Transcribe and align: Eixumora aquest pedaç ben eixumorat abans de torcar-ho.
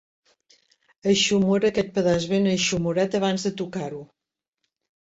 Eixumora 1.13 1.71
aquest 1.75 1.93
pedaç 1.99 2.27
ben 2.35 2.51
eixumorat 2.55 3.21
abans 3.21 3.49
de 3.51 3.57
torcar-ho. 3.63 4.07